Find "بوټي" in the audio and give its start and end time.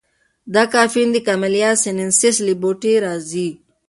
2.61-2.93